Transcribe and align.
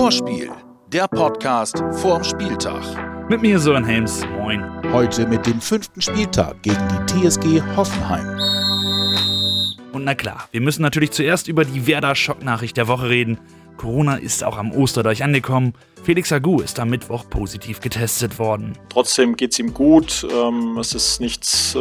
Vorspiel, 0.00 0.50
der 0.88 1.06
Podcast 1.08 1.84
vorm 2.00 2.24
Spieltag. 2.24 2.82
Mit 3.28 3.42
mir 3.42 3.58
Sören 3.58 3.84
Helms. 3.84 4.22
Moin. 4.38 4.64
Heute 4.94 5.26
mit 5.26 5.44
dem 5.44 5.60
fünften 5.60 6.00
Spieltag 6.00 6.62
gegen 6.62 6.88
die 6.88 7.28
TSG 7.28 7.60
Hoffenheim. 7.76 8.26
Und 9.92 10.04
na 10.04 10.14
klar, 10.14 10.48
wir 10.52 10.62
müssen 10.62 10.80
natürlich 10.80 11.10
zuerst 11.10 11.48
über 11.48 11.66
die 11.66 11.86
Werder-Schocknachricht 11.86 12.78
der 12.78 12.88
Woche 12.88 13.10
reden. 13.10 13.38
Corona 13.76 14.16
ist 14.16 14.42
auch 14.42 14.56
am 14.56 14.72
Osterdeich 14.72 15.22
angekommen. 15.22 15.74
Felix 16.02 16.32
Agu 16.32 16.60
ist 16.60 16.80
am 16.80 16.88
Mittwoch 16.88 17.28
positiv 17.28 17.80
getestet 17.80 18.38
worden. 18.38 18.78
Trotzdem 18.88 19.36
geht 19.36 19.52
es 19.52 19.58
ihm 19.58 19.74
gut. 19.74 20.26
Ähm, 20.32 20.78
es 20.78 20.94
ist 20.94 21.20
nichts, 21.20 21.76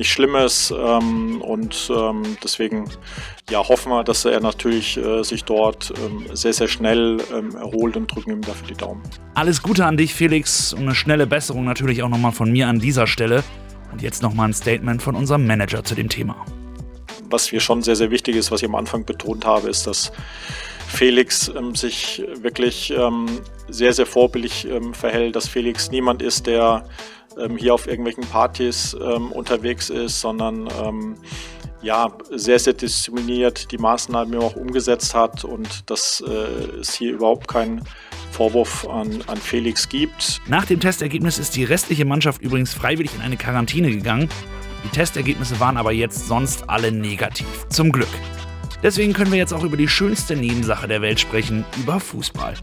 nichts 0.00 0.12
Schlimmes 0.12 0.74
ähm, 0.76 1.40
und 1.40 1.90
ähm, 1.94 2.36
deswegen 2.42 2.90
ja, 3.50 3.58
hoffen 3.66 3.90
wir, 3.90 4.02
dass 4.02 4.24
er 4.24 4.40
natürlich 4.40 4.96
äh, 4.96 5.22
sich 5.22 5.44
dort 5.44 5.92
ähm, 6.04 6.24
sehr, 6.32 6.52
sehr 6.52 6.68
schnell 6.68 7.18
ähm, 7.32 7.54
erholt 7.54 7.96
und 7.96 8.06
drücken 8.08 8.30
ihm 8.32 8.42
dafür 8.42 8.68
die 8.68 8.74
Daumen. 8.74 9.02
Alles 9.34 9.62
Gute 9.62 9.86
an 9.86 9.96
dich, 9.96 10.14
Felix, 10.14 10.72
und 10.72 10.82
eine 10.82 10.94
schnelle 10.94 11.26
Besserung 11.26 11.64
natürlich 11.64 12.02
auch 12.02 12.08
nochmal 12.08 12.32
von 12.32 12.50
mir 12.50 12.68
an 12.68 12.78
dieser 12.78 13.06
Stelle. 13.06 13.44
Und 13.92 14.02
jetzt 14.02 14.22
nochmal 14.22 14.48
ein 14.48 14.54
Statement 14.54 15.02
von 15.02 15.16
unserem 15.16 15.46
Manager 15.46 15.82
zu 15.82 15.94
dem 15.94 16.08
Thema. 16.08 16.36
Was 17.28 17.50
mir 17.50 17.60
schon 17.60 17.82
sehr, 17.82 17.96
sehr 17.96 18.10
wichtig 18.10 18.36
ist, 18.36 18.50
was 18.50 18.62
ich 18.62 18.68
am 18.68 18.76
Anfang 18.76 19.04
betont 19.04 19.44
habe, 19.44 19.68
ist, 19.68 19.86
dass 19.86 20.12
Felix 20.90 21.48
ähm, 21.48 21.74
sich 21.74 22.22
wirklich 22.42 22.90
ähm, 22.90 23.26
sehr, 23.68 23.92
sehr 23.92 24.06
vorbildlich 24.06 24.66
ähm, 24.66 24.92
verhält, 24.92 25.36
dass 25.36 25.48
Felix 25.48 25.90
niemand 25.90 26.20
ist, 26.20 26.46
der 26.46 26.84
ähm, 27.38 27.56
hier 27.56 27.74
auf 27.74 27.86
irgendwelchen 27.86 28.24
Partys 28.24 28.96
ähm, 29.00 29.32
unterwegs 29.32 29.88
ist, 29.88 30.20
sondern 30.20 30.68
ähm, 30.82 31.16
ja, 31.82 32.12
sehr, 32.30 32.58
sehr 32.58 32.74
diszipliniert 32.74 33.70
die 33.72 33.78
Maßnahmen 33.78 34.38
auch 34.38 34.56
umgesetzt 34.56 35.14
hat 35.14 35.44
und 35.44 35.88
dass 35.88 36.22
äh, 36.26 36.80
es 36.80 36.92
hier 36.92 37.12
überhaupt 37.12 37.48
keinen 37.48 37.82
Vorwurf 38.32 38.86
an, 38.86 39.22
an 39.28 39.38
Felix 39.38 39.88
gibt. 39.88 40.42
Nach 40.46 40.66
dem 40.66 40.80
Testergebnis 40.80 41.38
ist 41.38 41.56
die 41.56 41.64
restliche 41.64 42.04
Mannschaft 42.04 42.42
übrigens 42.42 42.74
freiwillig 42.74 43.14
in 43.14 43.22
eine 43.22 43.36
Quarantäne 43.36 43.90
gegangen. 43.90 44.28
Die 44.84 44.88
Testergebnisse 44.88 45.60
waren 45.60 45.76
aber 45.76 45.92
jetzt 45.92 46.26
sonst 46.26 46.68
alle 46.68 46.92
negativ. 46.92 47.46
Zum 47.68 47.92
Glück. 47.92 48.08
Deswegen 48.82 49.12
können 49.12 49.30
wir 49.30 49.38
jetzt 49.38 49.52
auch 49.52 49.62
über 49.62 49.76
die 49.76 49.88
schönste 49.88 50.34
Nebensache 50.34 50.88
der 50.88 51.02
Welt 51.02 51.20
sprechen, 51.20 51.66
über 51.82 52.00
Fußball. 52.00 52.54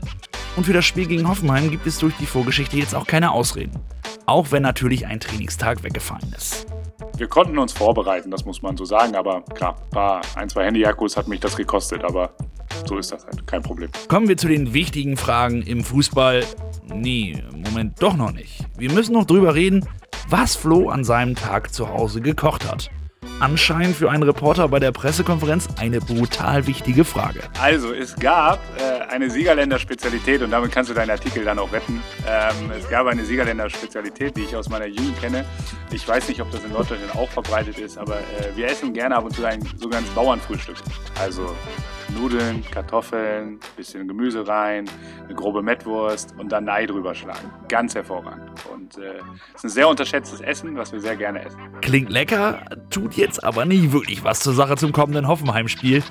Und 0.55 0.65
für 0.65 0.73
das 0.73 0.83
Spiel 0.83 1.05
gegen 1.05 1.27
Hoffenheim 1.29 1.69
gibt 1.69 1.85
es 1.85 1.99
durch 1.99 2.15
die 2.17 2.25
Vorgeschichte 2.25 2.75
jetzt 2.75 2.95
auch 2.95 3.05
keine 3.05 3.31
Ausreden. 3.31 3.79
Auch 4.25 4.51
wenn 4.51 4.63
natürlich 4.63 5.05
ein 5.05 5.19
Trainingstag 5.19 5.83
weggefallen 5.83 6.33
ist. 6.35 6.65
Wir 7.17 7.27
konnten 7.27 7.59
uns 7.59 7.71
vorbereiten, 7.71 8.31
das 8.31 8.45
muss 8.45 8.63
man 8.63 8.75
so 8.75 8.85
sagen, 8.85 9.15
aber 9.15 9.41
klar, 9.53 9.75
ein 9.79 9.89
paar, 9.91 10.21
ein, 10.35 10.49
zwei 10.49 10.65
Handyakkus 10.65 11.17
hat 11.17 11.27
mich 11.27 11.39
das 11.39 11.55
gekostet, 11.55 12.03
aber 12.03 12.31
so 12.87 12.97
ist 12.97 13.11
das 13.11 13.25
halt, 13.25 13.45
kein 13.45 13.61
Problem. 13.61 13.89
Kommen 14.07 14.27
wir 14.27 14.37
zu 14.37 14.47
den 14.47 14.73
wichtigen 14.73 15.17
Fragen 15.17 15.61
im 15.61 15.83
Fußball. 15.83 16.43
Nee, 16.87 17.43
Moment, 17.53 18.01
doch 18.01 18.17
noch 18.17 18.31
nicht. 18.31 18.65
Wir 18.77 18.91
müssen 18.91 19.13
noch 19.13 19.25
drüber 19.25 19.53
reden, 19.53 19.87
was 20.29 20.55
Flo 20.55 20.89
an 20.89 21.03
seinem 21.03 21.35
Tag 21.35 21.73
zu 21.73 21.89
Hause 21.89 22.21
gekocht 22.21 22.69
hat 22.69 22.89
anscheinend 23.39 23.95
für 23.95 24.09
einen 24.09 24.23
Reporter 24.23 24.67
bei 24.67 24.79
der 24.79 24.91
Pressekonferenz 24.91 25.67
eine 25.77 25.99
brutal 25.99 26.67
wichtige 26.67 27.05
Frage. 27.05 27.41
Also, 27.61 27.93
es 27.93 28.15
gab 28.15 28.59
äh, 28.79 29.13
eine 29.13 29.29
Siegerländer-Spezialität 29.29 30.41
und 30.41 30.51
damit 30.51 30.71
kannst 30.71 30.89
du 30.89 30.93
deinen 30.93 31.11
Artikel 31.11 31.43
dann 31.43 31.59
auch 31.59 31.71
retten. 31.71 32.01
Ähm, 32.27 32.71
es 32.77 32.89
gab 32.89 33.07
eine 33.07 33.23
Siegerländer-Spezialität, 33.25 34.35
die 34.37 34.43
ich 34.43 34.55
aus 34.55 34.69
meiner 34.69 34.87
Jugend 34.87 35.19
kenne. 35.19 35.45
Ich 35.91 36.07
weiß 36.07 36.27
nicht, 36.29 36.41
ob 36.41 36.51
das 36.51 36.63
in 36.63 36.71
Norddeutschland 36.71 37.15
auch 37.15 37.29
verbreitet 37.29 37.77
ist, 37.79 37.97
aber 37.97 38.17
äh, 38.17 38.55
wir 38.55 38.67
essen 38.67 38.93
gerne 38.93 39.15
ab 39.15 39.25
und 39.25 39.35
zu 39.35 39.45
ein 39.45 39.61
sogenanntes 39.77 40.13
Bauernfrühstück. 40.13 40.77
Also 41.21 41.55
Nudeln, 42.15 42.63
Kartoffeln, 42.71 43.59
bisschen 43.75 44.07
Gemüse 44.07 44.47
rein, 44.47 44.89
eine 45.25 45.35
grobe 45.35 45.61
Mettwurst 45.61 46.33
und 46.37 46.51
dann 46.51 46.67
Ei 46.69 46.85
drüber 46.85 47.13
schlagen. 47.15 47.51
Ganz 47.67 47.95
hervorragend. 47.95 48.51
Und 48.73 48.97
äh, 48.97 49.19
ist 49.55 49.63
ein 49.63 49.69
sehr 49.69 49.87
unterschätztes 49.87 50.41
Essen, 50.41 50.75
was 50.77 50.91
wir 50.91 50.99
sehr 50.99 51.15
gerne 51.15 51.45
essen. 51.45 51.59
Klingt 51.81 52.09
lecker, 52.09 52.65
tut 52.89 53.15
jetzt 53.15 53.43
aber 53.43 53.65
nicht 53.65 53.91
wirklich 53.91 54.23
was 54.23 54.39
zur 54.39 54.53
Sache 54.53 54.75
zum 54.77 54.91
kommenden 54.91 55.27
Hoffenheim-Spiel. 55.27 56.03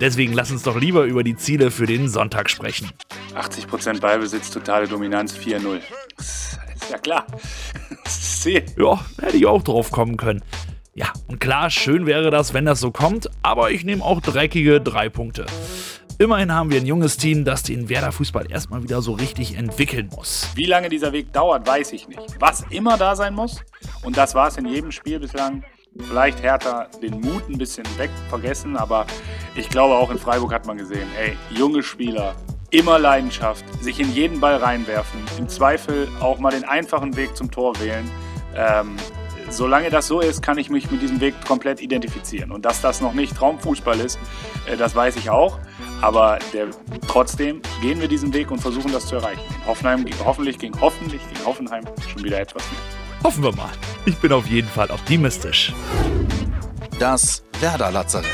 Deswegen 0.00 0.32
lass 0.32 0.50
uns 0.50 0.62
doch 0.62 0.78
lieber 0.78 1.04
über 1.04 1.22
die 1.24 1.36
Ziele 1.36 1.70
für 1.70 1.86
den 1.86 2.08
Sonntag 2.08 2.50
sprechen. 2.50 2.90
80% 3.34 4.00
Ballbesitz, 4.00 4.50
totale 4.50 4.86
Dominanz 4.86 5.36
4-0. 5.36 5.80
Ist 6.18 6.58
ja 6.90 6.98
klar. 6.98 7.26
Das 8.04 8.42
Ziel. 8.42 8.64
Ja, 8.78 9.04
hätte 9.20 9.36
ich 9.36 9.46
auch 9.46 9.64
drauf 9.64 9.90
kommen 9.90 10.16
können. 10.16 10.40
Ja, 10.96 11.12
und 11.28 11.40
klar, 11.40 11.68
schön 11.68 12.06
wäre 12.06 12.30
das, 12.30 12.54
wenn 12.54 12.64
das 12.64 12.80
so 12.80 12.90
kommt, 12.90 13.28
aber 13.42 13.70
ich 13.70 13.84
nehme 13.84 14.02
auch 14.02 14.22
dreckige 14.22 14.80
drei 14.80 15.10
Punkte. 15.10 15.44
Immerhin 16.16 16.50
haben 16.50 16.70
wir 16.70 16.80
ein 16.80 16.86
junges 16.86 17.18
Team, 17.18 17.44
das 17.44 17.62
den 17.62 17.90
Werder 17.90 18.12
Fußball 18.12 18.50
erstmal 18.50 18.82
wieder 18.82 19.02
so 19.02 19.12
richtig 19.12 19.58
entwickeln 19.58 20.08
muss. 20.16 20.48
Wie 20.54 20.64
lange 20.64 20.88
dieser 20.88 21.12
Weg 21.12 21.34
dauert, 21.34 21.66
weiß 21.66 21.92
ich 21.92 22.08
nicht. 22.08 22.40
Was 22.40 22.64
immer 22.70 22.96
da 22.96 23.14
sein 23.14 23.34
muss, 23.34 23.62
und 24.04 24.16
das 24.16 24.34
war 24.34 24.48
es 24.48 24.56
in 24.56 24.64
jedem 24.64 24.90
Spiel 24.90 25.20
bislang, 25.20 25.62
vielleicht 26.08 26.42
härter 26.42 26.88
den 27.02 27.20
Mut 27.20 27.46
ein 27.50 27.58
bisschen 27.58 27.84
weg 27.98 28.10
vergessen, 28.30 28.74
aber 28.78 29.06
ich 29.54 29.68
glaube 29.68 29.96
auch 29.96 30.10
in 30.10 30.16
Freiburg 30.16 30.54
hat 30.54 30.66
man 30.66 30.78
gesehen, 30.78 31.08
ey, 31.20 31.36
junge 31.54 31.82
Spieler, 31.82 32.34
immer 32.70 32.98
Leidenschaft, 32.98 33.66
sich 33.82 34.00
in 34.00 34.10
jeden 34.14 34.40
Ball 34.40 34.56
reinwerfen, 34.56 35.20
im 35.36 35.46
Zweifel 35.50 36.08
auch 36.20 36.38
mal 36.38 36.52
den 36.52 36.64
einfachen 36.64 37.14
Weg 37.18 37.36
zum 37.36 37.50
Tor 37.50 37.78
wählen. 37.80 38.10
Ähm, 38.54 38.96
solange 39.50 39.90
das 39.90 40.06
so 40.06 40.20
ist, 40.20 40.42
kann 40.42 40.58
ich 40.58 40.70
mich 40.70 40.90
mit 40.90 41.02
diesem 41.02 41.20
Weg 41.20 41.34
komplett 41.46 41.80
identifizieren. 41.80 42.50
Und 42.50 42.64
dass 42.64 42.80
das 42.80 43.00
noch 43.00 43.12
nicht 43.12 43.36
Traumfußball 43.36 44.00
ist, 44.00 44.18
äh, 44.70 44.76
das 44.76 44.94
weiß 44.94 45.16
ich 45.16 45.30
auch. 45.30 45.58
Aber 46.02 46.38
der, 46.52 46.68
trotzdem 47.08 47.62
gehen 47.80 48.00
wir 48.00 48.08
diesen 48.08 48.32
Weg 48.34 48.50
und 48.50 48.60
versuchen 48.60 48.92
das 48.92 49.06
zu 49.06 49.16
erreichen. 49.16 49.40
In 49.60 49.66
Hoffenheim, 49.66 50.04
hoffentlich 50.24 50.58
gegen 50.58 50.80
hoffentlich 50.80 51.20
gegen 51.28 51.44
Hoffenheim 51.44 51.84
schon 52.08 52.24
wieder 52.24 52.40
etwas 52.40 52.62
mehr. 52.70 52.80
Hoffen 53.24 53.42
wir 53.42 53.54
mal. 53.54 53.70
Ich 54.04 54.16
bin 54.18 54.32
auf 54.32 54.46
jeden 54.46 54.68
Fall 54.68 54.90
optimistisch. 54.90 55.72
Das 56.98 57.42
Werder 57.60 57.90
Lazarett. 57.90 58.30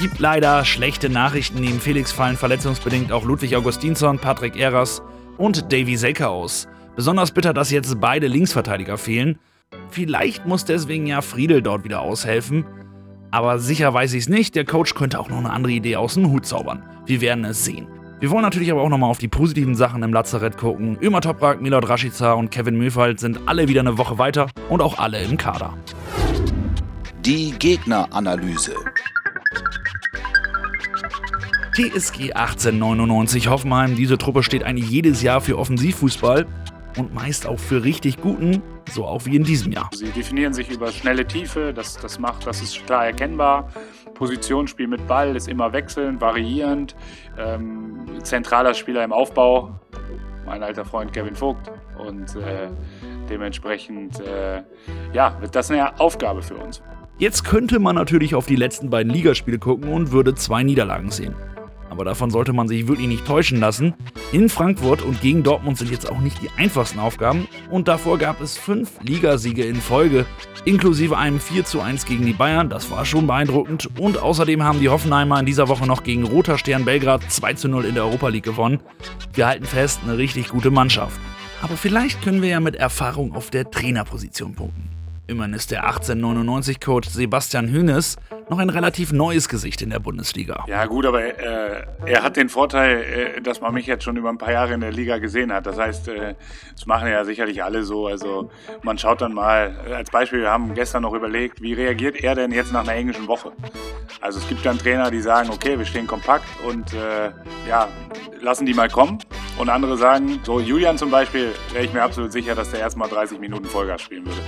Gibt 0.00 0.18
leider 0.18 0.64
schlechte 0.64 1.10
Nachrichten. 1.10 1.60
Neben 1.60 1.78
Felix 1.78 2.10
fallen 2.10 2.38
verletzungsbedingt 2.38 3.12
auch 3.12 3.24
Ludwig 3.24 3.54
Augustinsson, 3.54 4.18
Patrick 4.18 4.56
Eras 4.56 5.02
und 5.36 5.70
Davy 5.72 5.96
Selke 5.96 6.28
aus. 6.28 6.66
Besonders 6.96 7.30
bitter, 7.30 7.52
dass 7.52 7.70
jetzt 7.70 8.00
beide 8.00 8.26
Linksverteidiger 8.26 8.98
fehlen. 8.98 9.38
Vielleicht 9.90 10.46
muss 10.46 10.64
deswegen 10.64 11.06
ja 11.06 11.20
Friedel 11.20 11.62
dort 11.62 11.84
wieder 11.84 12.00
aushelfen. 12.00 12.64
Aber 13.30 13.58
sicher 13.58 13.94
weiß 13.94 14.12
ich 14.14 14.24
es 14.24 14.28
nicht. 14.28 14.54
Der 14.56 14.64
Coach 14.64 14.94
könnte 14.94 15.20
auch 15.20 15.28
noch 15.28 15.38
eine 15.38 15.50
andere 15.50 15.72
Idee 15.72 15.96
aus 15.96 16.14
dem 16.14 16.30
Hut 16.30 16.46
zaubern. 16.46 16.82
Wir 17.06 17.20
werden 17.20 17.44
es 17.44 17.64
sehen. 17.64 17.86
Wir 18.18 18.30
wollen 18.30 18.42
natürlich 18.42 18.70
aber 18.70 18.82
auch 18.82 18.88
nochmal 18.88 19.08
auf 19.08 19.18
die 19.18 19.28
positiven 19.28 19.74
Sachen 19.74 20.02
im 20.02 20.12
Lazarett 20.12 20.58
gucken. 20.58 20.98
Ömer 21.00 21.20
Toprak, 21.20 21.62
Milot 21.62 21.88
Rashica 21.88 22.34
und 22.34 22.50
Kevin 22.50 22.76
Möwald 22.76 23.18
sind 23.18 23.40
alle 23.46 23.68
wieder 23.68 23.80
eine 23.80 23.96
Woche 23.96 24.18
weiter 24.18 24.48
und 24.68 24.82
auch 24.82 24.98
alle 24.98 25.22
im 25.22 25.36
Kader. 25.36 25.72
Die 27.24 27.52
Gegneranalyse. 27.58 28.74
TSG 31.72 32.32
1899 32.32 33.48
Hoffenheim. 33.48 33.96
Diese 33.96 34.18
Truppe 34.18 34.42
steht 34.42 34.64
eigentlich 34.64 34.90
jedes 34.90 35.22
Jahr 35.22 35.40
für 35.40 35.56
Offensivfußball 35.56 36.46
und 36.96 37.14
meist 37.14 37.46
auch 37.46 37.58
für 37.58 37.84
richtig 37.84 38.20
guten, 38.20 38.62
so 38.90 39.04
auch 39.04 39.26
wie 39.26 39.36
in 39.36 39.44
diesem 39.44 39.72
Jahr. 39.72 39.90
Sie 39.92 40.10
definieren 40.10 40.52
sich 40.52 40.70
über 40.70 40.90
schnelle 40.92 41.26
Tiefe, 41.26 41.72
das, 41.72 41.96
das 41.96 42.18
macht, 42.18 42.46
das 42.46 42.60
ist 42.62 42.84
klar 42.86 43.06
erkennbar. 43.06 43.68
Positionsspiel 44.14 44.86
mit 44.86 45.06
Ball 45.06 45.34
ist 45.36 45.48
immer 45.48 45.72
wechselnd, 45.72 46.20
variierend. 46.20 46.94
Ähm, 47.38 48.04
zentraler 48.22 48.74
Spieler 48.74 49.02
im 49.02 49.12
Aufbau, 49.12 49.78
mein 50.44 50.62
alter 50.62 50.84
Freund 50.84 51.12
Kevin 51.12 51.34
Vogt. 51.34 51.70
Und 51.98 52.36
äh, 52.36 52.68
dementsprechend 53.28 54.20
äh, 54.20 54.62
ja, 55.12 55.40
wird 55.40 55.54
das 55.54 55.70
eine 55.70 55.98
Aufgabe 55.98 56.42
für 56.42 56.56
uns. 56.56 56.82
Jetzt 57.18 57.44
könnte 57.44 57.78
man 57.78 57.96
natürlich 57.96 58.34
auf 58.34 58.46
die 58.46 58.56
letzten 58.56 58.88
beiden 58.90 59.12
Ligaspiele 59.12 59.58
gucken 59.58 59.92
und 59.92 60.12
würde 60.12 60.34
zwei 60.34 60.62
Niederlagen 60.62 61.10
sehen 61.10 61.34
aber 61.90 62.04
davon 62.04 62.30
sollte 62.30 62.52
man 62.52 62.68
sich 62.68 62.88
wirklich 62.88 63.08
nicht 63.08 63.26
täuschen 63.26 63.60
lassen. 63.60 63.94
In 64.32 64.48
Frankfurt 64.48 65.02
und 65.02 65.20
gegen 65.20 65.42
Dortmund 65.42 65.76
sind 65.76 65.90
jetzt 65.90 66.10
auch 66.10 66.20
nicht 66.20 66.40
die 66.40 66.48
einfachsten 66.56 66.98
Aufgaben 66.98 67.48
und 67.70 67.88
davor 67.88 68.16
gab 68.16 68.40
es 68.40 68.56
fünf 68.56 68.92
Ligasiege 69.02 69.64
in 69.64 69.76
Folge, 69.76 70.24
inklusive 70.64 71.18
einem 71.18 71.40
4 71.40 71.64
zu 71.64 71.80
1 71.80 72.06
gegen 72.06 72.24
die 72.24 72.32
Bayern, 72.32 72.70
das 72.70 72.90
war 72.90 73.04
schon 73.04 73.26
beeindruckend 73.26 73.90
und 73.98 74.18
außerdem 74.18 74.62
haben 74.62 74.80
die 74.80 74.88
Hoffenheimer 74.88 75.40
in 75.40 75.46
dieser 75.46 75.68
Woche 75.68 75.86
noch 75.86 76.04
gegen 76.04 76.24
Roter 76.24 76.56
Stern 76.56 76.84
Belgrad 76.84 77.22
2 77.28 77.54
zu 77.54 77.68
0 77.68 77.84
in 77.84 77.94
der 77.94 78.04
Europa 78.04 78.28
League 78.28 78.44
gewonnen. 78.44 78.80
Wir 79.34 79.48
halten 79.48 79.64
fest, 79.64 80.00
eine 80.04 80.16
richtig 80.16 80.48
gute 80.48 80.70
Mannschaft. 80.70 81.20
Aber 81.62 81.76
vielleicht 81.76 82.22
können 82.22 82.40
wir 82.40 82.48
ja 82.48 82.60
mit 82.60 82.76
Erfahrung 82.76 83.34
auf 83.34 83.50
der 83.50 83.70
Trainerposition 83.70 84.54
punkten. 84.54 84.99
Immerhin 85.30 85.54
ist 85.54 85.70
der 85.70 85.88
1899-Coach 85.88 87.08
Sebastian 87.08 87.68
Hünes 87.68 88.16
noch 88.48 88.58
ein 88.58 88.68
relativ 88.68 89.12
neues 89.12 89.48
Gesicht 89.48 89.80
in 89.80 89.90
der 89.90 90.00
Bundesliga. 90.00 90.64
Ja 90.66 90.86
gut, 90.86 91.06
aber 91.06 91.22
äh, 91.22 91.84
er 92.04 92.22
hat 92.24 92.36
den 92.36 92.48
Vorteil, 92.48 93.36
äh, 93.36 93.40
dass 93.40 93.60
man 93.60 93.72
mich 93.72 93.86
jetzt 93.86 94.02
schon 94.02 94.16
über 94.16 94.28
ein 94.28 94.38
paar 94.38 94.50
Jahre 94.50 94.74
in 94.74 94.80
der 94.80 94.90
Liga 94.90 95.18
gesehen 95.18 95.52
hat. 95.52 95.66
Das 95.66 95.78
heißt, 95.78 96.08
äh, 96.08 96.34
das 96.72 96.84
machen 96.86 97.06
ja 97.06 97.24
sicherlich 97.24 97.62
alle 97.62 97.84
so. 97.84 98.08
Also 98.08 98.50
man 98.82 98.98
schaut 98.98 99.20
dann 99.20 99.32
mal, 99.32 99.76
als 99.94 100.10
Beispiel, 100.10 100.40
wir 100.40 100.50
haben 100.50 100.74
gestern 100.74 101.02
noch 101.02 101.14
überlegt, 101.14 101.62
wie 101.62 101.74
reagiert 101.74 102.16
er 102.16 102.34
denn 102.34 102.50
jetzt 102.50 102.72
nach 102.72 102.82
einer 102.82 102.94
englischen 102.94 103.28
Woche? 103.28 103.52
Also 104.20 104.40
es 104.40 104.48
gibt 104.48 104.66
dann 104.66 104.78
Trainer, 104.78 105.12
die 105.12 105.20
sagen, 105.20 105.50
okay, 105.50 105.78
wir 105.78 105.86
stehen 105.86 106.08
kompakt 106.08 106.44
und 106.66 106.92
äh, 106.92 107.30
ja, 107.68 107.86
lassen 108.40 108.66
die 108.66 108.74
mal 108.74 108.88
kommen. 108.88 109.18
Und 109.58 109.68
andere 109.68 109.96
sagen, 109.96 110.40
so 110.42 110.58
Julian 110.58 110.98
zum 110.98 111.10
Beispiel, 111.10 111.52
wäre 111.72 111.84
ich 111.84 111.92
mir 111.92 112.02
absolut 112.02 112.32
sicher, 112.32 112.56
dass 112.56 112.70
der 112.70 112.80
erstmal 112.80 113.08
30 113.08 113.38
Minuten 113.38 113.66
Vollgas 113.66 114.02
spielen 114.02 114.26
würde. 114.26 114.40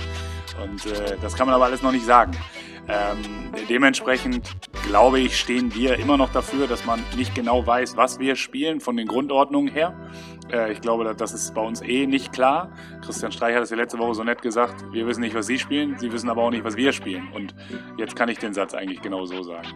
Und 0.61 0.85
äh, 0.85 1.17
das 1.21 1.35
kann 1.35 1.47
man 1.47 1.55
aber 1.55 1.65
alles 1.65 1.81
noch 1.81 1.91
nicht 1.91 2.05
sagen. 2.05 2.33
Ähm, 2.87 3.51
dementsprechend 3.69 4.51
glaube 4.85 5.19
ich, 5.19 5.37
stehen 5.37 5.73
wir 5.73 5.97
immer 5.97 6.17
noch 6.17 6.31
dafür, 6.33 6.67
dass 6.67 6.85
man 6.85 7.01
nicht 7.15 7.33
genau 7.33 7.65
weiß, 7.65 7.95
was 7.95 8.19
wir 8.19 8.35
spielen 8.35 8.81
von 8.81 8.97
den 8.97 9.07
Grundordnungen 9.07 9.73
her. 9.73 9.95
Äh, 10.51 10.73
ich 10.73 10.81
glaube, 10.81 11.15
das 11.15 11.33
ist 11.33 11.53
bei 11.53 11.61
uns 11.61 11.81
eh 11.81 12.05
nicht 12.05 12.33
klar. 12.33 12.71
Christian 13.01 13.31
Streich 13.31 13.55
hat 13.55 13.63
es 13.63 13.69
ja 13.69 13.77
letzte 13.77 13.97
Woche 13.99 14.15
so 14.15 14.23
nett 14.23 14.41
gesagt, 14.41 14.85
wir 14.91 15.07
wissen 15.07 15.21
nicht, 15.21 15.35
was 15.35 15.47
Sie 15.47 15.59
spielen, 15.59 15.97
Sie 15.97 16.11
wissen 16.11 16.29
aber 16.29 16.43
auch 16.43 16.51
nicht, 16.51 16.65
was 16.65 16.75
wir 16.75 16.91
spielen. 16.91 17.29
Und 17.33 17.55
jetzt 17.97 18.15
kann 18.15 18.27
ich 18.27 18.39
den 18.39 18.53
Satz 18.53 18.73
eigentlich 18.73 19.01
genau 19.01 19.25
so 19.25 19.41
sagen. 19.43 19.67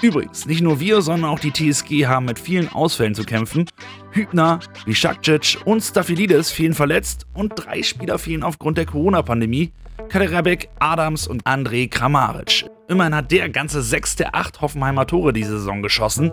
Übrigens, 0.00 0.46
nicht 0.46 0.60
nur 0.60 0.78
wir, 0.78 1.02
sondern 1.02 1.30
auch 1.30 1.40
die 1.40 1.52
TSG 1.52 2.06
haben 2.06 2.26
mit 2.26 2.38
vielen 2.38 2.68
Ausfällen 2.68 3.14
zu 3.14 3.24
kämpfen. 3.24 3.68
Hübner, 4.12 4.60
Lishakcic 4.86 5.58
und 5.64 5.80
Staphylides 5.80 6.50
fehlen 6.52 6.74
verletzt 6.74 7.26
und 7.34 7.52
drei 7.56 7.82
Spieler 7.82 8.18
fehlen 8.18 8.44
aufgrund 8.44 8.78
der 8.78 8.86
Corona-Pandemie. 8.86 9.72
Kaderabek, 10.08 10.68
Adams 10.78 11.26
und 11.26 11.44
André 11.44 11.90
Kramaric. 11.90 12.66
Immerhin 12.88 13.14
hat 13.14 13.32
der 13.32 13.48
ganze 13.48 13.82
sechs 13.82 14.14
der 14.14 14.34
acht 14.34 14.60
Hoffenheimer 14.60 15.06
Tore 15.06 15.32
diese 15.32 15.58
Saison 15.58 15.82
geschossen. 15.82 16.32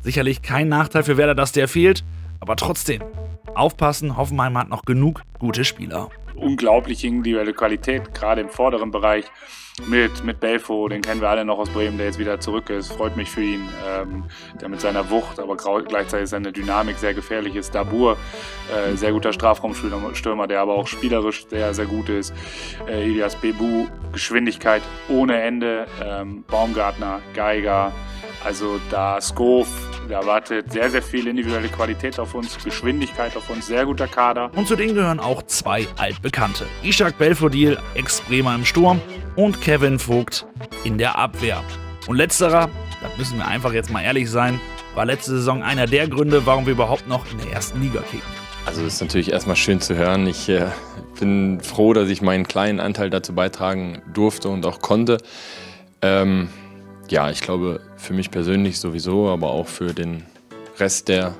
Sicherlich 0.00 0.40
kein 0.40 0.68
Nachteil 0.68 1.02
für 1.02 1.16
Werder, 1.16 1.34
dass 1.34 1.52
der 1.52 1.68
fehlt, 1.68 2.04
aber 2.38 2.56
trotzdem. 2.56 3.02
Aufpassen, 3.54 4.16
Hoffenheim 4.16 4.56
hat 4.56 4.68
noch 4.68 4.84
genug 4.84 5.22
gute 5.38 5.64
Spieler. 5.64 6.08
Unglaubliche 6.40 7.06
individuelle 7.06 7.52
Qualität, 7.52 8.14
gerade 8.14 8.40
im 8.40 8.48
vorderen 8.48 8.90
Bereich 8.90 9.24
mit, 9.86 10.24
mit 10.24 10.40
Belfo, 10.40 10.88
den 10.88 11.00
kennen 11.02 11.20
wir 11.20 11.28
alle 11.28 11.44
noch 11.44 11.58
aus 11.58 11.70
Bremen, 11.70 11.96
der 11.96 12.06
jetzt 12.06 12.18
wieder 12.18 12.40
zurück 12.40 12.70
ist. 12.70 12.92
Freut 12.92 13.16
mich 13.16 13.30
für 13.30 13.42
ihn, 13.42 13.68
ähm, 13.88 14.24
der 14.60 14.68
mit 14.68 14.80
seiner 14.80 15.10
Wucht, 15.10 15.38
aber 15.38 15.56
gleichzeitig 15.56 16.28
seine 16.28 16.52
Dynamik 16.52 16.98
sehr 16.98 17.14
gefährlich 17.14 17.54
ist. 17.54 17.74
Dabur, 17.74 18.16
äh, 18.74 18.96
sehr 18.96 19.12
guter 19.12 19.32
Strafraumstürmer, 19.32 20.46
der 20.46 20.60
aber 20.60 20.74
auch 20.74 20.86
spielerisch 20.86 21.46
sehr, 21.48 21.72
sehr 21.74 21.86
gut 21.86 22.08
ist. 22.08 22.34
Äh, 22.88 23.08
Ilias 23.08 23.36
Bebu, 23.36 23.86
Geschwindigkeit 24.12 24.82
ohne 25.08 25.40
Ende. 25.40 25.86
Ähm, 26.04 26.44
Baumgartner, 26.46 27.20
Geiger, 27.34 27.92
also 28.44 28.80
da 28.90 29.20
Skov, 29.20 29.68
da 30.10 30.26
wartet 30.26 30.72
sehr, 30.72 30.90
sehr 30.90 31.02
viel 31.02 31.28
individuelle 31.28 31.68
Qualität 31.68 32.18
auf 32.18 32.34
uns, 32.34 32.62
Geschwindigkeit 32.62 33.36
auf 33.36 33.48
uns, 33.48 33.68
sehr 33.68 33.86
guter 33.86 34.08
Kader. 34.08 34.50
Und 34.56 34.66
zu 34.66 34.74
denen 34.74 34.94
gehören 34.94 35.20
auch 35.20 35.42
zwei 35.44 35.86
Altbekannte. 35.96 36.66
Ishak 36.82 37.16
Belfodil, 37.16 37.78
Ex-Bremer 37.94 38.56
im 38.56 38.64
Sturm 38.64 39.00
und 39.36 39.60
Kevin 39.60 39.98
Vogt 39.98 40.46
in 40.82 40.98
der 40.98 41.16
Abwehr. 41.16 41.62
Und 42.08 42.16
letzterer, 42.16 42.68
da 43.00 43.08
müssen 43.16 43.38
wir 43.38 43.46
einfach 43.46 43.72
jetzt 43.72 43.90
mal 43.90 44.02
ehrlich 44.02 44.28
sein, 44.28 44.60
war 44.94 45.06
letzte 45.06 45.30
Saison 45.30 45.62
einer 45.62 45.86
der 45.86 46.08
Gründe, 46.08 46.44
warum 46.44 46.66
wir 46.66 46.72
überhaupt 46.72 47.06
noch 47.06 47.30
in 47.30 47.38
der 47.38 47.52
ersten 47.52 47.80
Liga 47.80 48.00
kicken. 48.00 48.28
Also 48.66 48.84
ist 48.84 49.00
natürlich 49.00 49.30
erstmal 49.32 49.56
schön 49.56 49.80
zu 49.80 49.96
hören. 49.96 50.26
Ich 50.26 50.48
äh, 50.48 50.66
bin 51.18 51.60
froh, 51.60 51.92
dass 51.92 52.08
ich 52.08 52.20
meinen 52.20 52.46
kleinen 52.46 52.80
Anteil 52.80 53.10
dazu 53.10 53.32
beitragen 53.32 54.02
durfte 54.12 54.48
und 54.48 54.66
auch 54.66 54.80
konnte. 54.80 55.18
Ähm, 56.02 56.48
ja, 57.08 57.30
ich 57.30 57.40
glaube, 57.40 57.80
für 58.00 58.14
mich 58.14 58.30
persönlich 58.30 58.78
sowieso, 58.78 59.28
aber 59.28 59.50
auch 59.50 59.68
für 59.68 59.92
den 59.92 60.24
Rest 60.78 61.08
der 61.08 61.34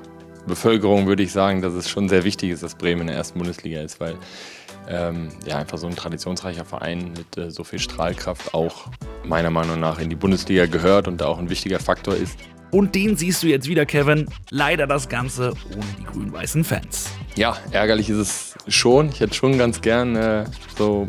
Bevölkerung 0.47 1.07
würde 1.07 1.23
ich 1.23 1.31
sagen, 1.31 1.61
dass 1.61 1.73
es 1.73 1.89
schon 1.89 2.09
sehr 2.09 2.23
wichtig 2.23 2.51
ist, 2.51 2.63
dass 2.63 2.75
Bremen 2.75 3.01
in 3.01 3.07
der 3.07 3.15
ersten 3.15 3.39
Bundesliga 3.39 3.81
ist, 3.81 3.99
weil 3.99 4.15
ähm, 4.87 5.29
ja, 5.45 5.57
einfach 5.57 5.77
so 5.77 5.87
ein 5.87 5.95
traditionsreicher 5.95 6.65
Verein 6.65 7.13
mit 7.15 7.37
äh, 7.37 7.51
so 7.51 7.63
viel 7.63 7.79
Strahlkraft 7.79 8.53
auch 8.53 8.87
meiner 9.23 9.49
Meinung 9.49 9.79
nach 9.79 9.99
in 9.99 10.09
die 10.09 10.15
Bundesliga 10.15 10.65
gehört 10.65 11.07
und 11.07 11.21
da 11.21 11.27
auch 11.27 11.39
ein 11.39 11.49
wichtiger 11.49 11.79
Faktor 11.79 12.15
ist. 12.15 12.37
Und 12.71 12.95
den 12.95 13.17
siehst 13.17 13.43
du 13.43 13.47
jetzt 13.47 13.67
wieder, 13.67 13.85
Kevin. 13.85 14.27
Leider 14.49 14.87
das 14.87 15.09
Ganze 15.09 15.53
ohne 15.73 15.85
die 15.99 16.05
grün-weißen 16.05 16.63
Fans. 16.63 17.09
Ja, 17.35 17.57
ärgerlich 17.71 18.09
ist 18.09 18.17
es 18.17 18.55
schon. 18.67 19.09
Ich 19.09 19.19
hätte 19.19 19.33
schon 19.33 19.57
ganz 19.57 19.81
gern 19.81 20.15
äh, 20.15 20.45
so 20.77 21.05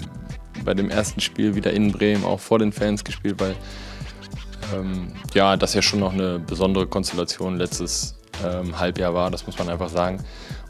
bei 0.65 0.75
dem 0.75 0.91
ersten 0.91 1.21
Spiel 1.21 1.55
wieder 1.55 1.73
in 1.73 1.93
Bremen 1.93 2.25
auch 2.25 2.41
vor 2.41 2.59
den 2.59 2.73
Fans 2.73 3.05
gespielt, 3.05 3.37
weil 3.39 3.55
ähm, 4.75 5.13
ja, 5.35 5.57
das 5.57 5.75
ja 5.75 5.83
schon 5.83 6.01
noch 6.01 6.13
eine 6.13 6.39
besondere 6.39 6.87
Konstellation 6.87 7.57
letztes 7.57 8.17
ähm, 8.45 8.79
Halbjahr 8.79 9.15
war, 9.15 9.31
das 9.31 9.47
muss 9.47 9.59
man 9.59 9.69
einfach 9.69 9.89
sagen. 9.89 10.23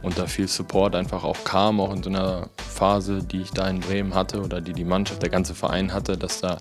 Und 0.03 0.19
da 0.19 0.27
viel 0.27 0.49
Support 0.49 0.97
einfach 0.97 1.23
auch 1.23 1.45
kam, 1.45 1.81
auch 1.81 1.95
in 1.95 2.03
so 2.03 2.11
einer 2.11 2.49
Phase, 2.57 3.23
die 3.23 3.43
ich 3.43 3.51
da 3.53 3.69
in 3.69 3.81
Bremen 3.81 4.15
hatte 4.15 4.41
oder 4.43 4.61
die 4.61 4.73
die 4.73 4.85
Mannschaft, 4.85 5.23
der 5.23 5.31
ganze 5.31 5.55
Verein 5.55 5.93
hatte, 5.93 6.17
dass 6.17 6.41
da 6.41 6.59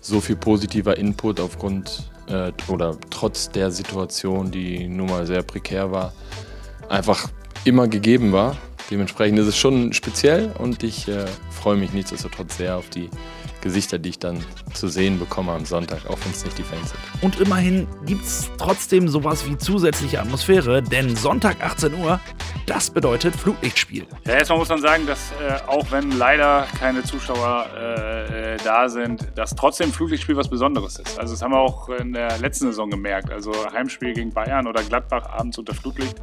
so 0.00 0.20
viel 0.20 0.36
positiver 0.36 0.96
Input 0.96 1.40
aufgrund 1.40 2.10
äh, 2.28 2.52
oder 2.68 2.96
trotz 3.10 3.50
der 3.50 3.70
Situation, 3.70 4.50
die 4.50 4.88
nun 4.88 5.08
mal 5.08 5.26
sehr 5.26 5.42
prekär 5.42 5.90
war, 5.90 6.12
einfach 6.88 7.28
immer 7.64 7.88
gegeben 7.88 8.32
war. 8.32 8.56
Dementsprechend 8.90 9.38
ist 9.38 9.46
es 9.46 9.56
schon 9.56 9.92
speziell 9.92 10.52
und 10.58 10.82
ich 10.82 11.08
äh, 11.08 11.26
freue 11.50 11.76
mich 11.76 11.92
nichtsdestotrotz 11.92 12.58
sehr 12.58 12.76
auf 12.76 12.88
die 12.90 13.08
Gesichter, 13.62 13.98
die 13.98 14.10
ich 14.10 14.18
dann 14.18 14.44
zu 14.74 14.88
sehen 14.88 15.18
bekomme 15.18 15.52
am 15.52 15.64
Sonntag, 15.64 16.06
auch 16.06 16.18
wenn 16.24 16.32
es 16.32 16.44
nicht 16.44 16.58
die 16.58 16.62
Fans 16.62 16.90
sind. 16.90 17.00
Und 17.22 17.40
immerhin 17.40 17.86
gibt 18.04 18.24
es 18.24 18.50
trotzdem 18.58 19.08
sowas 19.08 19.46
wie 19.48 19.56
zusätzliche 19.56 20.20
Atmosphäre, 20.20 20.82
denn 20.82 21.16
Sonntag 21.16 21.64
18 21.64 21.94
Uhr, 21.94 22.20
das 22.66 22.90
bedeutet 22.90 23.34
Flutlichtspiel. 23.34 24.06
Ja, 24.26 24.34
erstmal 24.34 24.58
muss 24.58 24.68
man 24.68 24.80
sagen, 24.80 25.06
dass 25.06 25.32
äh, 25.32 25.66
auch 25.66 25.90
wenn 25.90 26.10
leider 26.10 26.66
keine 26.78 27.02
Zuschauer 27.02 27.66
äh, 27.76 28.54
äh 28.54 28.56
da 28.64 28.88
sind, 28.88 29.26
dass 29.34 29.54
trotzdem 29.54 29.92
Flutlichtspiel 29.92 30.36
was 30.36 30.48
Besonderes 30.48 30.98
ist. 30.98 31.18
Also 31.18 31.34
das 31.34 31.42
haben 31.42 31.52
wir 31.52 31.58
auch 31.58 31.88
in 31.88 32.12
der 32.12 32.38
letzten 32.38 32.66
Saison 32.66 32.90
gemerkt. 32.90 33.30
Also 33.30 33.52
Heimspiel 33.72 34.12
gegen 34.12 34.30
Bayern 34.30 34.66
oder 34.66 34.82
Gladbach 34.82 35.28
abends 35.30 35.58
unter 35.58 35.74
Flutlicht 35.74 36.20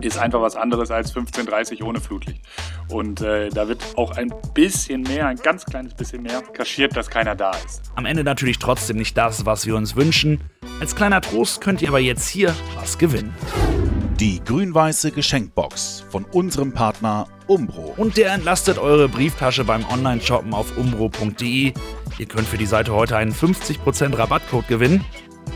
ist 0.00 0.18
einfach 0.18 0.40
was 0.40 0.56
anderes 0.56 0.90
als 0.90 1.14
15.30 1.14 1.82
ohne 1.82 2.00
Flutlicht. 2.00 2.42
Und 2.88 3.20
äh, 3.20 3.48
da 3.48 3.68
wird 3.68 3.82
auch 3.96 4.12
ein 4.12 4.32
bisschen 4.54 5.02
mehr, 5.02 5.26
ein 5.26 5.36
ganz 5.36 5.64
kleines 5.64 5.94
bisschen 5.94 6.22
mehr 6.22 6.42
kaschiert, 6.42 6.96
dass 6.96 7.08
keiner 7.08 7.34
da 7.34 7.52
ist. 7.64 7.82
Am 7.96 8.06
Ende 8.06 8.24
natürlich 8.24 8.58
trotzdem 8.58 8.96
nicht 8.96 9.16
das, 9.16 9.46
was 9.46 9.66
wir 9.66 9.76
uns 9.76 9.96
wünschen. 9.96 10.40
Als 10.80 10.94
kleiner 10.94 11.20
Trost 11.20 11.60
könnt 11.60 11.82
ihr 11.82 11.88
aber 11.88 12.00
jetzt 12.00 12.28
hier 12.28 12.54
was 12.76 12.98
gewinnen. 12.98 13.34
Die 14.20 14.42
grün-weiße 14.44 15.12
Geschenkbox 15.12 16.04
von 16.10 16.24
unserem 16.24 16.72
Partner 16.72 17.28
Umbro. 17.46 17.94
Und 17.96 18.16
der 18.16 18.32
entlastet 18.32 18.78
eure 18.78 19.08
Brieftasche 19.08 19.64
beim 19.64 19.84
Online-Shoppen 19.88 20.52
auf 20.52 20.76
umbro.de. 20.76 21.72
Ihr 22.18 22.26
könnt 22.26 22.46
für 22.46 22.58
die 22.58 22.66
Seite 22.66 22.92
heute 22.92 23.16
einen 23.16 23.32
50% 23.32 24.18
Rabattcode 24.18 24.68
gewinnen. 24.68 25.04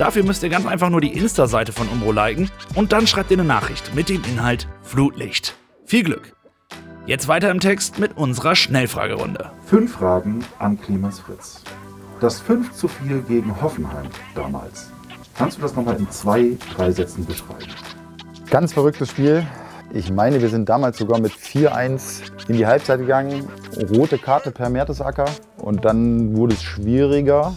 Dafür 0.03 0.25
müsst 0.25 0.43
ihr 0.43 0.49
ganz 0.49 0.67
einfach 0.67 0.91
nur 0.91 1.01
die 1.01 1.17
Insta-Seite 1.17 1.71
von 1.71 1.87
Umbro 1.87 2.11
liken 2.11 2.51
und 2.75 2.91
dann 2.91 3.07
schreibt 3.07 3.31
ihr 3.31 3.39
eine 3.39 3.47
Nachricht 3.47 3.95
mit 3.95 4.09
dem 4.09 4.21
Inhalt 4.25 4.67
Flutlicht. 4.83 5.55
Viel 5.85 6.03
Glück! 6.03 6.35
Jetzt 7.07 7.29
weiter 7.29 7.53
im 7.53 7.61
Text 7.61 8.01
mit 8.01 8.17
unserer 8.17 8.57
Schnellfragerunde. 8.57 9.53
Fünf 9.65 9.93
Fragen 9.93 10.45
an 10.59 10.81
Klimas 10.81 11.21
Fritz. 11.21 11.63
Das 12.19 12.41
5 12.41 12.73
zu 12.73 12.89
4 12.89 13.19
gegen 13.29 13.63
Hoffenheim 13.63 14.07
damals. 14.35 14.91
Kannst 15.39 15.59
du 15.59 15.63
das 15.63 15.77
nochmal 15.77 15.95
in 15.95 16.11
zwei, 16.11 16.57
drei 16.75 16.91
Sätzen 16.91 17.25
beschreiben? 17.25 17.71
Ganz 18.51 18.73
verrücktes 18.73 19.11
Spiel. 19.11 19.47
Ich 19.93 20.11
meine, 20.11 20.43
wir 20.43 20.49
sind 20.49 20.69
damals 20.69 20.99
sogar 20.99 21.21
mit 21.21 21.31
4-1 21.31 22.49
in 22.49 22.57
die 22.57 22.67
Halbzeit 22.67 22.99
gegangen. 22.99 23.49
Rote 23.97 24.19
Karte 24.19 24.51
per 24.51 24.69
Mertesacker. 24.69 25.27
Und 25.59 25.85
dann 25.85 26.37
wurde 26.37 26.55
es 26.55 26.63
schwieriger. 26.65 27.55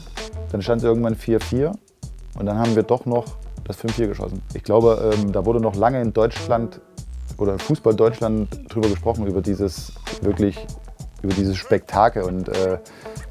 Dann 0.52 0.62
stand 0.62 0.84
es 0.84 0.86
irgendwann 0.86 1.16
4-4. 1.16 1.74
Und 2.38 2.46
dann 2.46 2.58
haben 2.58 2.76
wir 2.76 2.84
doch 2.84 3.06
noch 3.06 3.26
das 3.64 3.80
5-4 3.80 4.08
geschossen. 4.08 4.42
Ich 4.54 4.64
glaube, 4.64 5.14
ähm, 5.14 5.32
da 5.32 5.46
wurde 5.46 5.60
noch 5.60 5.76
lange 5.76 6.02
in 6.02 6.14
Deutschland 6.14 6.82
oder 7.38 7.58
Fußball 7.58 7.96
Deutschland 7.96 8.74
drüber 8.74 8.90
gesprochen, 8.90 9.26
über 9.28 9.42
dieses 9.42 9.94
wirklich, 10.22 10.66
über 11.22 11.34
dieses 11.34 11.58
Spektakel. 11.58 12.24
Und 12.24 12.50
äh, 12.50 12.80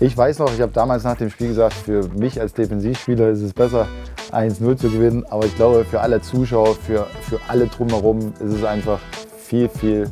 ich 0.01 0.17
weiß 0.17 0.41
noch, 0.41 0.53
ich 0.53 0.61
habe 0.61 0.73
damals 0.73 1.05
nach 1.05 1.17
dem 1.17 1.31
Spiel 1.31 1.49
gesagt, 1.49 1.75
für 1.75 2.09
mich 2.09 2.41
als 2.41 2.53
Defensivspieler 2.55 3.31
ist 3.31 3.43
es 3.43 3.53
besser, 3.53 3.89
1-0 4.33 4.77
zu 4.77 4.91
gewinnen. 4.91 5.25
Aber 5.31 5.47
ich 5.47 5.55
glaube, 5.55 5.85
für 5.85 6.01
alle 6.01 6.21
Zuschauer, 6.21 6.75
für, 6.75 7.07
für 7.23 7.39
alle 7.49 7.67
drumherum 7.69 8.35
ist 8.41 8.55
es 8.55 8.65
einfach 8.65 8.99
viel, 9.37 9.69
viel 9.69 10.11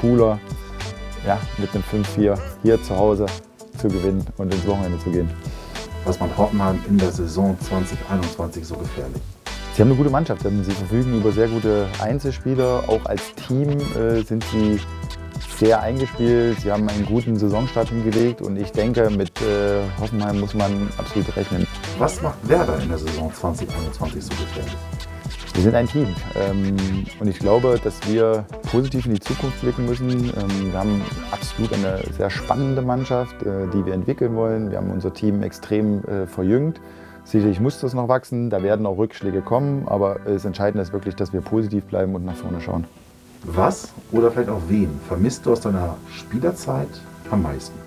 cooler, 0.00 0.38
ja, 1.26 1.38
mit 1.58 1.70
einem 1.74 2.04
5-4 2.04 2.38
hier 2.62 2.82
zu 2.82 2.96
Hause 2.96 3.26
zu 3.88 3.96
gewinnen 3.96 4.26
und 4.38 4.52
ins 4.52 4.66
Wochenende 4.66 4.98
zu 4.98 5.10
gehen 5.10 5.30
was 6.04 6.20
man 6.20 6.36
Hoffenheim 6.36 6.80
in 6.88 6.98
der 6.98 7.10
Saison 7.10 7.56
2021 7.60 8.66
so 8.66 8.76
gefährlich? 8.76 9.22
Sie 9.74 9.82
haben 9.82 9.88
eine 9.88 9.96
gute 9.96 10.10
Mannschaft. 10.10 10.42
Sie 10.42 10.72
verfügen 10.72 11.16
über 11.16 11.32
sehr 11.32 11.48
gute 11.48 11.88
Einzelspieler. 12.00 12.84
Auch 12.86 13.04
als 13.06 13.34
Team 13.34 13.70
äh, 13.96 14.22
sind 14.22 14.44
sie 14.52 14.78
sehr 15.58 15.80
eingespielt. 15.80 16.60
Sie 16.60 16.70
haben 16.70 16.88
einen 16.88 17.06
guten 17.06 17.36
Saisonstart 17.36 17.88
hingelegt 17.88 18.42
und 18.42 18.56
ich 18.56 18.70
denke, 18.70 19.10
mit 19.10 19.40
äh, 19.40 19.80
Hoffenheim 20.00 20.40
muss 20.40 20.54
man 20.54 20.88
absolut 20.98 21.36
rechnen. 21.36 21.66
Was 21.98 22.20
macht 22.22 22.36
Werder 22.48 22.78
in 22.80 22.88
der 22.88 22.98
Saison 22.98 23.32
2021 23.32 24.24
so 24.24 24.30
gefährlich? 24.30 24.76
Wir 25.54 25.62
sind 25.62 25.74
ein 25.74 25.88
Team 25.88 26.08
ähm, 26.36 27.06
und 27.20 27.28
ich 27.28 27.38
glaube, 27.38 27.80
dass 27.82 27.94
wir 28.08 28.44
positiv 28.74 29.06
in 29.06 29.14
die 29.14 29.20
Zukunft 29.20 29.60
blicken 29.60 29.86
müssen. 29.86 30.10
Ähm, 30.10 30.72
wir 30.72 30.78
haben 30.80 31.00
absolut 31.30 31.72
eine 31.74 32.00
sehr 32.16 32.28
spannende 32.28 32.82
Mannschaft, 32.82 33.40
äh, 33.42 33.68
die 33.72 33.86
wir 33.86 33.94
entwickeln 33.94 34.34
wollen. 34.34 34.72
Wir 34.72 34.78
haben 34.78 34.90
unser 34.90 35.14
Team 35.14 35.44
extrem 35.44 36.02
äh, 36.04 36.26
verjüngt. 36.26 36.80
Sicherlich 37.22 37.60
muss 37.60 37.78
das 37.78 37.94
noch 37.94 38.08
wachsen, 38.08 38.50
da 38.50 38.64
werden 38.64 38.84
auch 38.84 38.98
Rückschläge 38.98 39.42
kommen, 39.42 39.86
aber 39.86 40.18
das 40.26 40.44
Entscheidende 40.44 40.82
ist 40.82 40.92
wirklich, 40.92 41.14
dass 41.14 41.32
wir 41.32 41.40
positiv 41.40 41.84
bleiben 41.84 42.16
und 42.16 42.24
nach 42.24 42.34
vorne 42.34 42.60
schauen. 42.60 42.84
Was 43.44 43.92
oder 44.10 44.32
vielleicht 44.32 44.50
auch 44.50 44.60
wen 44.68 44.90
vermisst 45.06 45.46
du 45.46 45.52
aus 45.52 45.60
deiner 45.60 45.96
Spielerzeit 46.10 46.88
am 47.30 47.42
meisten? 47.42 47.78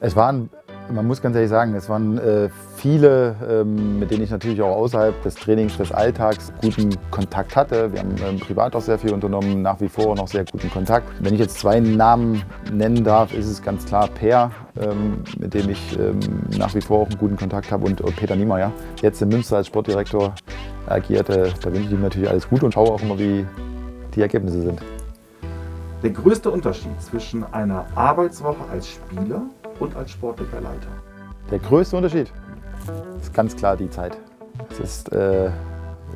Es 0.00 0.16
waren, 0.16 0.48
man 0.90 1.06
muss 1.06 1.22
ganz 1.22 1.36
ehrlich 1.36 1.50
sagen, 1.50 1.74
es 1.74 1.88
waren 1.88 2.18
äh, 2.18 2.48
viele, 2.76 3.36
ähm, 3.48 3.98
mit 3.98 4.10
denen 4.10 4.22
ich 4.22 4.30
natürlich 4.30 4.60
auch 4.62 4.76
außerhalb 4.76 5.22
des 5.22 5.34
Trainings, 5.34 5.76
des 5.76 5.92
Alltags 5.92 6.52
guten 6.60 6.90
Kontakt 7.10 7.56
hatte. 7.56 7.92
Wir 7.92 8.00
haben 8.00 8.14
ähm, 8.26 8.40
privat 8.40 8.74
auch 8.74 8.80
sehr 8.80 8.98
viel 8.98 9.12
unternommen, 9.12 9.62
nach 9.62 9.80
wie 9.80 9.88
vor 9.88 10.14
noch 10.14 10.28
sehr 10.28 10.44
guten 10.44 10.70
Kontakt. 10.70 11.06
Wenn 11.20 11.34
ich 11.34 11.40
jetzt 11.40 11.58
zwei 11.58 11.80
Namen 11.80 12.42
nennen 12.72 13.04
darf, 13.04 13.32
ist 13.32 13.46
es 13.46 13.62
ganz 13.62 13.84
klar 13.86 14.08
Per, 14.08 14.50
ähm, 14.80 15.22
mit 15.38 15.54
dem 15.54 15.68
ich 15.70 15.98
nach 16.56 16.74
wie 16.74 16.80
vor 16.80 17.00
auch 17.00 17.08
einen 17.08 17.18
guten 17.18 17.36
Kontakt 17.36 17.70
habe 17.70 17.86
und, 17.86 18.00
und 18.00 18.16
Peter 18.16 18.36
Niemeyer. 18.36 18.72
Jetzt 19.00 19.20
in 19.22 19.28
Münster 19.28 19.56
als 19.56 19.66
Sportdirektor 19.66 20.34
agierte, 20.86 21.52
da 21.62 21.72
wünsche 21.72 21.88
ich 21.88 21.92
ihm 21.92 22.02
natürlich 22.02 22.28
alles 22.28 22.48
Gute 22.48 22.66
und 22.66 22.72
schaue 22.72 22.90
auch 22.90 23.02
immer, 23.02 23.18
wie 23.18 23.46
die 24.14 24.20
Ergebnisse 24.20 24.62
sind. 24.62 24.80
Der 26.02 26.10
größte 26.10 26.50
Unterschied 26.50 27.00
zwischen 27.00 27.44
einer 27.52 27.86
Arbeitswoche 27.94 28.64
als 28.72 28.88
Spieler 28.88 29.42
und 29.80 29.96
als 29.96 30.10
sportlicher 30.10 30.60
Leiter? 30.60 30.88
Der 31.50 31.58
größte 31.58 31.96
Unterschied 31.96 32.32
ist 33.20 33.34
ganz 33.34 33.56
klar 33.56 33.76
die 33.76 33.90
Zeit. 33.90 34.16
Es 34.70 34.80
ist, 34.80 35.12
äh, 35.12 35.50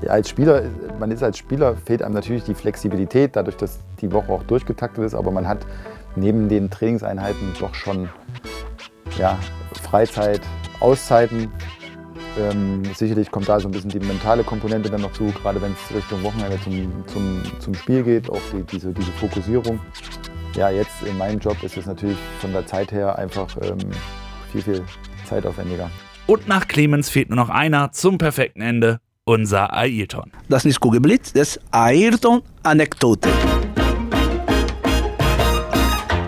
als 0.09 0.29
Spieler, 0.29 0.63
man 0.99 1.11
ist 1.11 1.23
als 1.23 1.39
Spieler, 1.39 1.77
fehlt 1.77 2.03
einem 2.03 2.15
natürlich 2.15 2.45
die 2.45 2.55
Flexibilität, 2.55 3.37
dadurch, 3.37 3.57
dass 3.57 3.79
die 4.01 4.13
Woche 4.13 4.33
auch 4.33 4.43
durchgetaktet 4.45 5.05
ist, 5.05 5.15
aber 5.15 5.31
man 5.31 5.47
hat 5.47 5.59
neben 6.17 6.49
den 6.49 6.71
Trainingseinheiten 6.71 7.55
doch 7.61 7.75
schon 7.75 8.09
ja, 9.19 9.39
Freizeit, 9.83 10.41
Auszeiten. 10.81 11.51
Ähm, 12.39 12.83
sicherlich 12.95 13.31
kommt 13.31 13.49
da 13.49 13.59
so 13.59 13.69
ein 13.69 13.73
bisschen 13.73 13.91
die 13.91 14.01
mentale 14.01 14.45
Komponente 14.45 14.91
dann 14.91 15.01
noch 15.01 15.13
zu, 15.13 15.33
gerade 15.43 15.61
wenn 15.63 15.73
es 15.73 15.97
Richtung 15.97 16.23
Wochenende 16.23 16.59
zum, 16.61 17.05
zum, 17.07 17.43
zum 17.61 17.75
Spiel 17.75 18.03
geht, 18.03 18.29
auch 18.29 18.41
die, 18.53 18.63
diese, 18.63 18.93
diese 18.93 19.13
Fokussierung. 19.13 19.81
Ja, 20.55 20.71
jetzt 20.71 21.03
in 21.05 21.19
meinem 21.19 21.39
Job 21.39 21.63
ist 21.63 21.77
es 21.77 21.87
natürlich 21.87 22.19
von 22.41 22.53
der 22.53 22.67
Zeit 22.67 22.93
her 22.93 23.19
einfach 23.19 23.49
ähm, 23.63 23.79
viel, 24.53 24.63
viel 24.63 24.85
zeitaufwendiger. 25.29 25.91
Und 26.27 26.49
nach 26.49 26.67
Clemens 26.67 27.09
fehlt 27.09 27.29
nur 27.29 27.37
noch 27.37 27.51
einer 27.51 27.93
zum 27.93 28.19
perfekten 28.19 28.61
Ende, 28.61 29.01
unser 29.25 29.73
Ayrton. 29.73 30.33
Das 30.49 30.63
ist 30.63 30.67
nicht 30.67 30.81
Kugelblitz, 30.81 31.33
das 31.33 31.57
ist 31.57 31.61
Ayrton-Anekdote. 31.73 33.29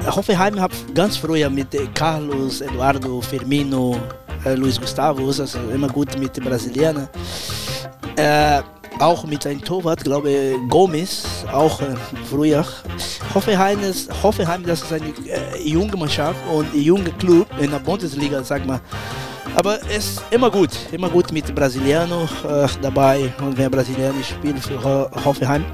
Hoffenheim 0.07 0.61
hat 0.61 0.73
ganz 0.95 1.17
früher 1.17 1.51
mit 1.51 1.69
Carlos, 1.95 2.61
Eduardo, 2.61 3.21
Firmino, 3.21 4.01
äh, 4.45 4.55
Luis 4.55 4.81
Gustavo, 4.81 5.27
also 5.27 5.59
immer 5.73 5.89
gut 5.89 6.19
mit 6.19 6.37
den 6.37 6.45
Brasilianern. 6.45 7.09
Äh, 8.17 8.63
auch 9.00 9.25
mit 9.25 9.47
einem 9.47 9.62
Torwart, 9.62 10.05
glaube 10.05 10.31
ich, 10.31 10.69
Gomes, 10.69 11.45
auch 11.52 11.81
äh, 11.81 11.95
früher. 12.28 12.64
Hoffenheim 13.35 13.81
ist, 13.81 14.11
Hoffenheim, 14.23 14.64
das 14.64 14.83
ist 14.83 14.93
eine 14.93 15.09
äh, 15.09 15.62
junge 15.62 15.97
Mannschaft 15.97 16.38
und 16.52 16.73
ein 16.75 16.81
junger 16.81 17.11
Club 17.19 17.47
in 17.61 17.71
der 17.71 17.78
Bundesliga, 17.78 18.43
sag 18.43 18.67
mal. 18.67 18.81
Aber 19.55 19.78
es 19.88 20.11
ist 20.11 20.23
immer 20.31 20.50
gut, 20.50 20.71
immer 20.93 21.09
gut 21.09 21.33
mit 21.33 21.52
Brasiliano 21.55 22.28
äh, 22.49 22.69
dabei 22.81 23.33
und 23.40 23.57
wer 23.57 23.71
Brasilianer 23.71 24.23
spielt 24.23 24.59
für 24.61 24.83
Ho 24.83 25.11
Hoffenheim. 25.25 25.64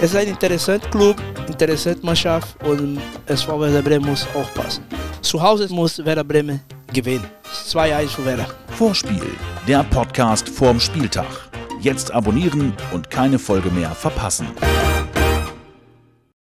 Es 0.00 0.10
ist 0.10 0.16
ein 0.16 0.28
interessanter 0.28 0.88
Club, 0.90 1.16
interessante 1.46 2.04
Mannschaft 2.04 2.56
und 2.64 3.00
SV 3.26 3.60
Werder 3.60 3.82
Bremen 3.82 4.06
muss 4.06 4.26
auch 4.34 4.52
passen. 4.54 4.84
Zu 5.22 5.40
Hause 5.40 5.66
muss 5.72 6.04
Werder 6.04 6.24
Bremen 6.24 6.60
gewinnen. 6.92 7.24
2-1 7.68 8.08
für 8.08 8.24
Werder. 8.24 8.46
Vorspiel, 8.76 9.22
der 9.66 9.82
Podcast 9.84 10.48
vorm 10.48 10.78
Spieltag. 10.78 11.45
Jetzt 11.80 12.12
abonnieren 12.12 12.72
und 12.92 13.10
keine 13.10 13.38
Folge 13.38 13.70
mehr 13.70 13.90
verpassen. 13.90 14.46